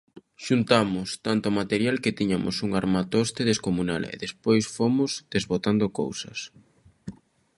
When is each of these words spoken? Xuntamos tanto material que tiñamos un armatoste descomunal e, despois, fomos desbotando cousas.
Xuntamos 0.45 1.09
tanto 1.25 1.47
material 1.59 1.95
que 2.03 2.15
tiñamos 2.19 2.55
un 2.65 2.71
armatoste 2.81 3.41
descomunal 3.51 4.03
e, 4.13 4.15
despois, 4.25 4.63
fomos 4.77 5.11
desbotando 5.33 5.85
cousas. 5.99 6.39